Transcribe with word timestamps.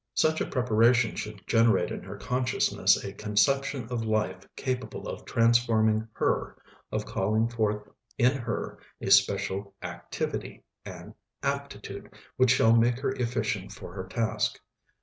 Such 0.15 0.41
a 0.41 0.47
preparation 0.47 1.15
should 1.15 1.45
generate 1.45 1.91
in 1.91 2.01
her 2.01 2.17
consciousness 2.17 3.03
a 3.03 3.13
conception 3.13 3.83
of 3.91 4.03
life 4.03 4.47
capable 4.55 5.07
of 5.07 5.25
transforming 5.25 6.07
her, 6.13 6.57
of 6.91 7.05
calling 7.05 7.47
forth 7.47 7.87
in 8.17 8.31
her 8.35 8.79
a 8.99 9.11
special 9.11 9.75
"activity," 9.83 10.63
an 10.85 11.13
"aptitude" 11.43 12.11
which 12.35 12.49
shall 12.49 12.75
make 12.75 12.97
her 13.01 13.11
efficient 13.11 13.73
for 13.73 13.93
her 13.93 14.05
task. 14.07 14.59